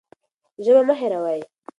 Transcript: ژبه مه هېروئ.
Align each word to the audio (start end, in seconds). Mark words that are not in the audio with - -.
ژبه 0.63 0.81
مه 0.87 0.93
هېروئ. 0.99 1.41